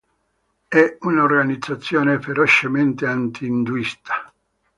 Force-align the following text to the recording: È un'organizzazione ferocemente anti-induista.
È 0.67 0.97
un'organizzazione 1.01 2.19
ferocemente 2.19 3.05
anti-induista. 3.05 4.33